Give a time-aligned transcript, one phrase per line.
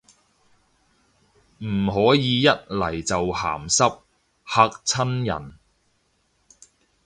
[1.59, 3.99] 唔可以一嚟就鹹濕，
[4.47, 5.59] 嚇親人